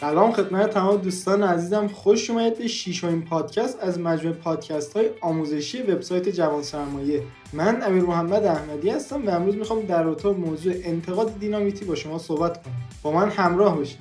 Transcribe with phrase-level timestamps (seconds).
[0.00, 1.88] سلام خدمت تمام دوستان عزیزم.
[1.88, 8.02] خوش اومدید به شیشمین پادکست از مجموعه پادکست های آموزشی وبسایت جوان سرمایه من امیر
[8.02, 12.74] محمد احمدی هستم و امروز می‌خوام در رابطه موضوع انتقاد دینامیتی با شما صحبت کنم.
[13.02, 13.98] با من همراه باشید.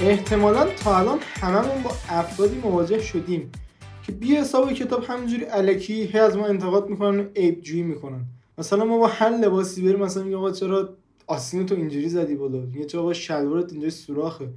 [0.00, 3.52] احتمالا تا الان هممون با افرادی مواجه شدیم.
[4.02, 8.24] که بی حساب کتاب همینجوری الکی هی از ما انتقاد می‌کنن و عیب جویی می‌کنن.
[8.58, 12.58] مثلا ما با هر لباسی بریم مثلا میگه آقا چرا آستین تو اینجوری زدی بالا؟
[12.58, 14.48] میگه چرا آقا شلوارت اینجا سوراخه؟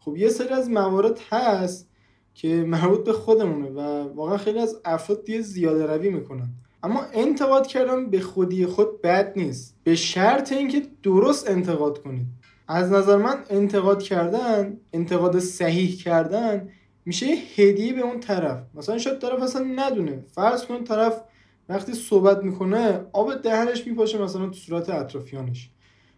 [0.00, 1.88] خب یه سری از موارد هست
[2.34, 3.80] که مربوط به خودمونه و
[4.14, 6.48] واقعا خیلی از افراد دیگه زیاده روی می‌کنن.
[6.82, 9.76] اما انتقاد کردن به خودی خود بد نیست.
[9.84, 12.26] به شرط اینکه درست انتقاد کنید.
[12.68, 16.68] از نظر من انتقاد کردن انتقاد صحیح کردن
[17.06, 17.26] میشه
[17.56, 18.62] هدیه به اون طرف.
[18.74, 20.24] مثلا شاید طرف اصلا ندونه.
[20.32, 21.20] فرض کن طرف
[21.68, 25.70] وقتی صحبت می‌کنه آب دهنش میپاشه مثلا تو صورت اطرافیانش.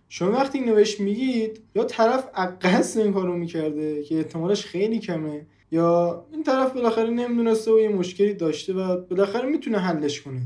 [0.08, 2.28] شما وقتی بهش میگید یا طرف
[2.62, 7.88] قصد این کارو می‌کرده که احتمالش خیلی کمه یا این طرف بالاخره نمی‌دونسته و یه
[7.88, 10.40] مشکلی داشته و بالاخره می‌تونه حلش کنه.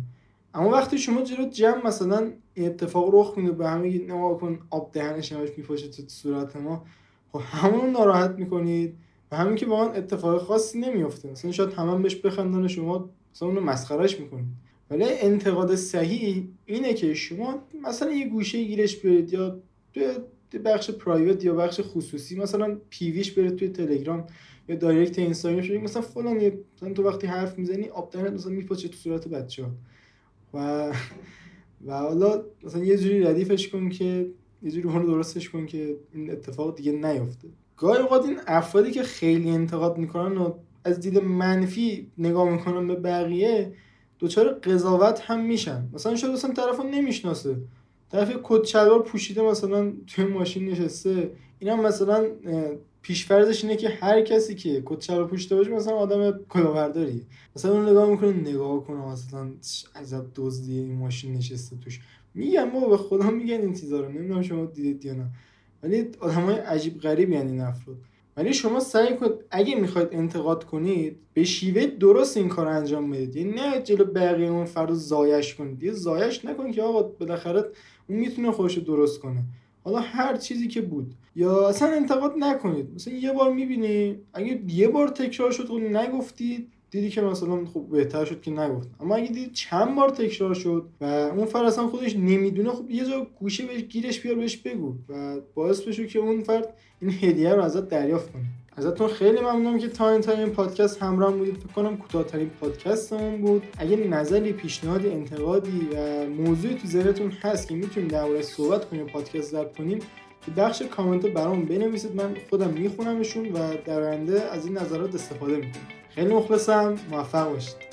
[0.54, 5.32] اما وقتی شما جلو جمع مثلا اتفاق رخ میده به همه نما کن آب دهنش
[5.32, 6.84] همش میپاشه تو صورت ما.
[7.32, 8.96] خب همون ناراحت می‌کنید.
[9.32, 13.60] و همین که واقعا اتفاق خاصی نمیفته مثلا شاید همون بهش بخندن شما مثلا اونو
[13.60, 14.46] مسخرهش می‌کنید.
[14.90, 19.62] ولی انتقاد صحیح اینه که شما مثلا یه گوشه گیرش بیارید یا
[20.50, 24.26] توی بخش پرایوت یا بخش خصوصی مثلا پیویش برید توی تلگرام
[24.68, 28.96] یا دایرکت اینستاگرام شما مثلا فلان مثلا تو وقتی حرف می‌زنی آب مثلا میپاچه تو
[28.96, 29.70] صورت بچه‌ها.
[30.54, 30.92] و
[31.86, 34.30] و حالا مثلا یه جوری ردیفش کن که
[34.62, 37.48] یه جوری اون درستش کن که این اتفاق دیگه نیفته.
[37.82, 40.52] گاهی اوقات این افرادی که خیلی انتقاد می‌کنن و
[40.84, 43.72] از دید منفی نگاه می‌کنن به بقیه
[44.18, 45.88] دوچار قضاوت هم میشن.
[45.92, 47.56] مثلا شاید اصلا طرف نمی‌شناسه.
[48.12, 51.30] طرف کت پوشیده مثلا توی ماشین نشسته.
[51.58, 52.26] این هم مثلا
[53.02, 57.22] پیشفرزش اینه که هر کسی که کت شلوار پوشیده باشه مثلا آدم کلاهبرداریه.
[57.56, 59.50] مثلا اون نگاه می‌کنه نگاه کنه مثلا
[59.94, 62.00] عجب دزدی این ماشین نشسته توش.
[62.34, 64.08] میگم ما به خدا میگن این چیزا رو.
[64.08, 65.26] نمی‌دونم شما دیدید یا نه.
[65.82, 67.96] ولی های عجیب غریب یعنی این افراد
[68.36, 73.36] ولی شما سعی کنید اگه می‌خواید انتقاد کنید به شیوه درست این کار انجام بدید.
[73.36, 75.82] یعنی نه جلو بقیه اون فرد زایش کنید.
[75.82, 77.64] یه زایش نکنید که آقا بالاخره
[78.08, 79.44] اون می‌تونه خودش درست کنه.
[79.84, 81.14] حالا هر چیزی که بود.
[81.36, 82.94] یا اصلا انتقاد نکنید.
[82.94, 87.86] مثلا یه بار می‌بینی اگه یه بار تکرار شد و نگفتید دیدی که مثلا خب
[87.90, 88.88] بهتر شد که نگفت.
[89.00, 93.04] اما اگه دیدی چند بار تکرار شد و اون فرد اصلا خودش نمی‌دونه خب یه
[93.04, 97.54] جا گوشه بهش گیرش بیار بهش بگو و باعث بشه که اون فرد این هدیه
[97.54, 98.42] رو ازت دریافت کنه.
[98.76, 101.56] ازتون خیلی ممنونم که تا این پادکست همراه بودید.
[101.56, 103.62] فکر کنم کوتاهترین پادکستمون بود.
[103.78, 109.50] اگه نظری پیشنهادی انتقادی و موضوعی تو ذهنتون هست که می‌تونیم دربارهش صحبت کنیم پادکست
[109.50, 109.98] ضبط کنیم
[110.46, 112.14] تو بخش کامنت برام بنویسید.
[112.16, 116.01] من خودم میخونمشون و در آینده از این نظرات استفاده می‌کنم.
[116.14, 117.91] خیلی مخلصم موفق باشید.